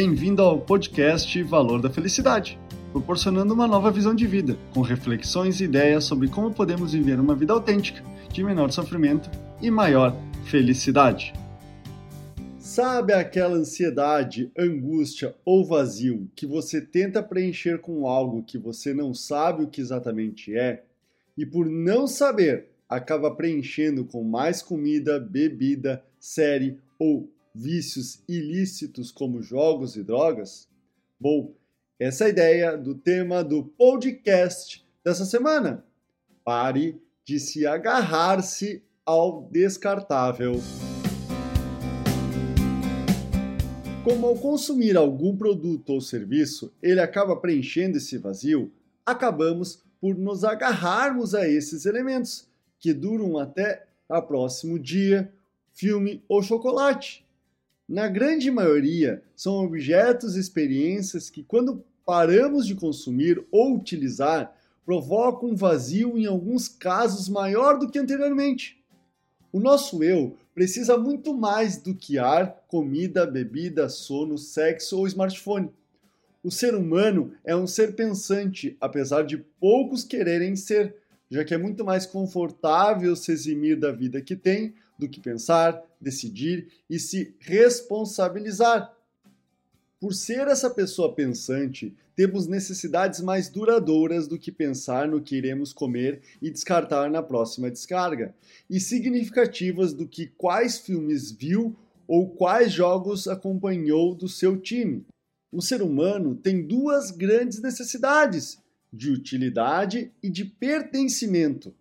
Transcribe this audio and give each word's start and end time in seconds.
Bem-vindo 0.00 0.42
ao 0.42 0.60
podcast 0.60 1.42
Valor 1.42 1.82
da 1.82 1.90
Felicidade, 1.90 2.56
proporcionando 2.92 3.52
uma 3.52 3.66
nova 3.66 3.90
visão 3.90 4.14
de 4.14 4.28
vida, 4.28 4.56
com 4.72 4.80
reflexões 4.80 5.60
e 5.60 5.64
ideias 5.64 6.04
sobre 6.04 6.28
como 6.28 6.54
podemos 6.54 6.92
viver 6.92 7.18
uma 7.18 7.34
vida 7.34 7.52
autêntica, 7.52 8.00
de 8.32 8.44
menor 8.44 8.70
sofrimento 8.70 9.28
e 9.60 9.72
maior 9.72 10.16
felicidade. 10.44 11.32
Sabe 12.60 13.12
aquela 13.12 13.56
ansiedade, 13.56 14.52
angústia 14.56 15.34
ou 15.44 15.66
vazio 15.66 16.30
que 16.36 16.46
você 16.46 16.80
tenta 16.80 17.20
preencher 17.20 17.80
com 17.80 18.06
algo 18.06 18.44
que 18.44 18.56
você 18.56 18.94
não 18.94 19.12
sabe 19.12 19.64
o 19.64 19.68
que 19.68 19.80
exatamente 19.80 20.56
é 20.56 20.84
e 21.36 21.44
por 21.44 21.66
não 21.66 22.06
saber 22.06 22.68
acaba 22.88 23.34
preenchendo 23.34 24.04
com 24.04 24.22
mais 24.22 24.62
comida, 24.62 25.18
bebida, 25.18 26.04
série 26.20 26.78
ou 27.00 27.28
vícios 27.58 28.22
ilícitos 28.28 29.10
como 29.10 29.42
jogos 29.42 29.96
e 29.96 30.02
drogas? 30.04 30.68
Bom, 31.18 31.52
essa 31.98 32.24
é 32.24 32.26
a 32.28 32.30
ideia 32.30 32.78
do 32.78 32.94
tema 32.94 33.42
do 33.42 33.64
podcast 33.64 34.86
dessa 35.04 35.24
semana. 35.24 35.84
Pare 36.44 37.02
de 37.24 37.40
se 37.40 37.66
agarrar-se 37.66 38.80
ao 39.04 39.48
descartável. 39.50 40.54
Como 44.04 44.26
ao 44.26 44.36
consumir 44.36 44.96
algum 44.96 45.36
produto 45.36 45.90
ou 45.90 46.00
serviço, 46.00 46.72
ele 46.80 47.00
acaba 47.00 47.36
preenchendo 47.36 47.98
esse 47.98 48.16
vazio, 48.18 48.70
acabamos 49.04 49.82
por 50.00 50.16
nos 50.16 50.44
agarrarmos 50.44 51.34
a 51.34 51.48
esses 51.48 51.84
elementos 51.84 52.46
que 52.78 52.94
duram 52.94 53.36
até 53.36 53.84
a 54.08 54.22
próximo 54.22 54.78
dia, 54.78 55.30
filme 55.74 56.22
ou 56.28 56.40
chocolate. 56.40 57.27
Na 57.88 58.06
grande 58.06 58.50
maioria, 58.50 59.22
são 59.34 59.64
objetos 59.64 60.36
e 60.36 60.40
experiências 60.40 61.30
que, 61.30 61.42
quando 61.42 61.82
paramos 62.04 62.66
de 62.66 62.74
consumir 62.74 63.42
ou 63.50 63.74
utilizar, 63.76 64.54
provocam 64.84 65.50
um 65.50 65.56
vazio 65.56 66.18
em 66.18 66.26
alguns 66.26 66.68
casos 66.68 67.28
maior 67.28 67.78
do 67.78 67.88
que 67.88 67.98
anteriormente. 67.98 68.84
O 69.50 69.58
nosso 69.58 70.02
eu 70.04 70.36
precisa 70.54 70.98
muito 70.98 71.32
mais 71.32 71.78
do 71.78 71.94
que 71.94 72.18
ar, 72.18 72.64
comida, 72.68 73.26
bebida, 73.26 73.88
sono, 73.88 74.36
sexo 74.36 74.98
ou 74.98 75.06
smartphone. 75.06 75.70
O 76.44 76.50
ser 76.50 76.74
humano 76.74 77.32
é 77.42 77.56
um 77.56 77.66
ser 77.66 77.94
pensante, 77.94 78.76
apesar 78.80 79.22
de 79.22 79.38
poucos 79.38 80.04
quererem 80.04 80.54
ser 80.56 80.94
já 81.30 81.44
que 81.44 81.54
é 81.54 81.58
muito 81.58 81.84
mais 81.84 82.06
confortável 82.06 83.14
se 83.14 83.32
eximir 83.32 83.78
da 83.78 83.92
vida 83.92 84.20
que 84.20 84.34
tem 84.34 84.74
do 84.98 85.08
que 85.08 85.20
pensar, 85.20 85.82
decidir 86.00 86.68
e 86.90 86.98
se 86.98 87.34
responsabilizar. 87.38 88.94
Por 90.00 90.14
ser 90.14 90.46
essa 90.48 90.70
pessoa 90.70 91.14
pensante, 91.14 91.94
temos 92.14 92.46
necessidades 92.46 93.20
mais 93.20 93.48
duradouras 93.48 94.26
do 94.26 94.38
que 94.38 94.50
pensar 94.50 95.08
no 95.08 95.20
que 95.20 95.36
iremos 95.36 95.72
comer 95.72 96.20
e 96.42 96.50
descartar 96.50 97.10
na 97.10 97.22
próxima 97.22 97.70
descarga, 97.70 98.34
e 98.68 98.80
significativas 98.80 99.92
do 99.92 100.06
que 100.06 100.26
quais 100.26 100.78
filmes 100.78 101.30
viu 101.30 101.76
ou 102.06 102.28
quais 102.28 102.72
jogos 102.72 103.28
acompanhou 103.28 104.14
do 104.14 104.28
seu 104.28 104.56
time. 104.56 105.04
O 105.52 105.62
ser 105.62 105.82
humano 105.82 106.34
tem 106.34 106.66
duas 106.66 107.10
grandes 107.10 107.60
necessidades 107.60 108.58
de 108.92 109.10
utilidade 109.10 110.10
e 110.22 110.30
de 110.30 110.44
pertencimento. 110.44 111.74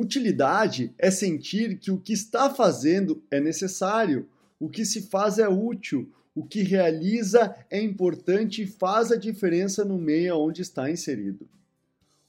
Utilidade 0.00 0.94
é 0.96 1.10
sentir 1.10 1.76
que 1.76 1.90
o 1.90 1.98
que 1.98 2.12
está 2.12 2.48
fazendo 2.54 3.20
é 3.32 3.40
necessário, 3.40 4.28
o 4.60 4.68
que 4.68 4.84
se 4.84 5.02
faz 5.02 5.40
é 5.40 5.48
útil, 5.48 6.08
o 6.36 6.44
que 6.44 6.62
realiza 6.62 7.56
é 7.68 7.82
importante 7.82 8.62
e 8.62 8.66
faz 8.68 9.10
a 9.10 9.16
diferença 9.16 9.84
no 9.84 9.98
meio 9.98 10.38
onde 10.38 10.62
está 10.62 10.88
inserido. 10.88 11.48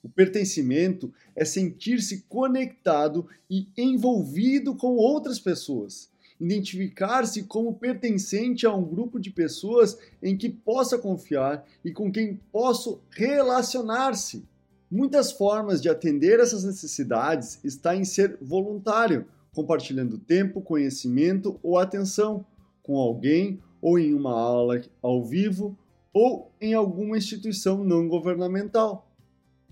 O 0.01 0.09
pertencimento 0.09 1.13
é 1.35 1.45
sentir-se 1.45 2.23
conectado 2.27 3.27
e 3.47 3.67
envolvido 3.77 4.73
com 4.73 4.95
outras 4.95 5.39
pessoas, 5.39 6.09
identificar-se 6.41 7.43
como 7.43 7.75
pertencente 7.75 8.65
a 8.65 8.73
um 8.73 8.83
grupo 8.83 9.19
de 9.19 9.29
pessoas 9.29 9.95
em 10.23 10.35
que 10.35 10.49
possa 10.49 10.97
confiar 10.97 11.63
e 11.85 11.91
com 11.91 12.11
quem 12.11 12.39
posso 12.51 12.99
relacionar-se. 13.11 14.43
Muitas 14.91 15.31
formas 15.31 15.81
de 15.81 15.87
atender 15.87 16.39
essas 16.39 16.63
necessidades 16.63 17.59
está 17.63 17.95
em 17.95 18.03
ser 18.03 18.37
voluntário, 18.41 19.27
compartilhando 19.53 20.17
tempo, 20.17 20.61
conhecimento 20.61 21.59
ou 21.61 21.77
atenção 21.77 22.43
com 22.81 22.97
alguém 22.97 23.59
ou 23.81 23.99
em 23.99 24.13
uma 24.13 24.31
aula 24.31 24.81
ao 25.01 25.23
vivo 25.23 25.77
ou 26.11 26.51
em 26.59 26.73
alguma 26.73 27.17
instituição 27.17 27.83
não 27.83 28.07
governamental. 28.07 29.07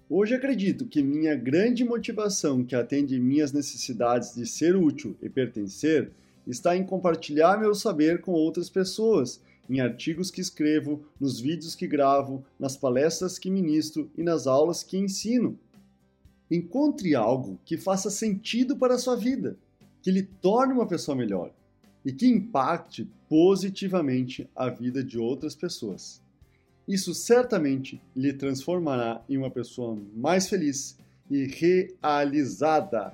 Hoje 0.10 0.36
acredito 0.36 0.86
que 0.86 1.02
minha 1.02 1.36
grande 1.36 1.84
motivação 1.84 2.64
que 2.64 2.76
atende 2.76 3.20
minhas 3.20 3.52
necessidades 3.52 4.36
de 4.36 4.46
ser 4.46 4.76
útil 4.76 5.18
e 5.22 5.28
pertencer 5.28 6.12
está 6.46 6.78
em 6.78 6.86
compartilhar 6.86 7.60
meu 7.60 7.74
saber 7.76 8.22
com 8.22 8.32
outras 8.32 8.70
pessoas, 8.70 9.42
em 9.70 9.80
artigos 9.80 10.32
que 10.32 10.42
escrevo, 10.42 11.04
nos 11.20 11.40
vídeos 11.40 11.76
que 11.76 11.88
gravo, 11.88 12.44
nas 12.60 12.78
palestras 12.78 13.38
que 13.38 13.50
ministro 13.50 14.10
e 14.18 14.24
nas 14.24 14.48
aulas 14.48 14.84
que 14.84 14.98
ensino. 14.98 15.58
Encontre 16.50 17.14
algo 17.16 17.60
que 17.66 17.78
faça 17.78 18.10
sentido 18.10 18.78
para 18.78 18.96
a 18.96 19.00
sua 19.00 19.16
vida, 19.16 19.58
que 20.02 20.12
lhe 20.12 20.24
torne 20.24 20.74
uma 20.74 20.88
pessoa 20.88 21.16
melhor 21.16 21.52
e 22.06 22.12
que 22.14 22.28
impacte 22.28 23.10
positivamente 23.28 24.50
a 24.56 24.70
vida 24.70 25.04
de 25.04 25.20
outras 25.20 25.56
pessoas. 25.56 26.22
Isso 26.88 27.14
certamente 27.14 28.02
lhe 28.16 28.32
transformará 28.32 29.22
em 29.28 29.38
uma 29.38 29.52
pessoa 29.52 29.98
mais 30.16 30.48
feliz 30.48 30.98
e 31.30 31.44
realizada. 31.46 33.14